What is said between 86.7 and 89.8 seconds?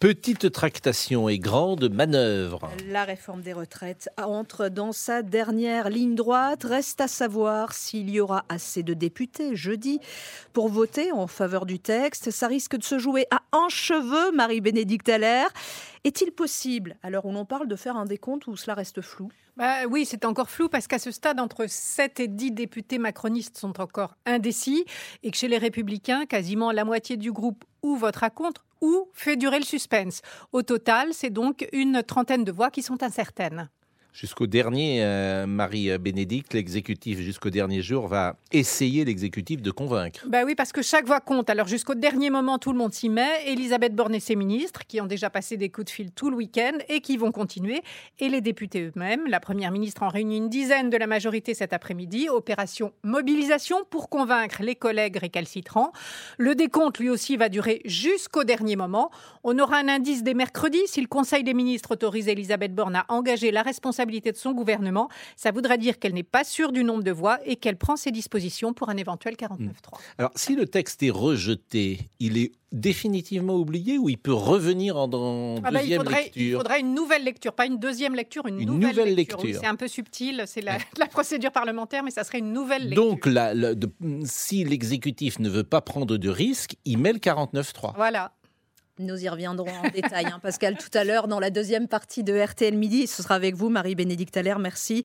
il met le 49-3. Voilà. Nous y reviendrons